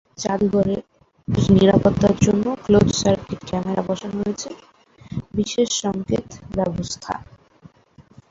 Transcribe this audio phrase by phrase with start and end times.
[0.17, 0.81] জাদুঘরের
[1.53, 6.27] নিরাপত্তার জন্য ক্লোজ সার্কিট ক্যামেরা বসানো হয়েছে, রয়েছে বিশেষ সংকেত
[6.57, 7.13] ব্যবস্থা।